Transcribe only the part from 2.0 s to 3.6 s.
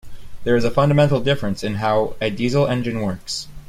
a diesel engine works.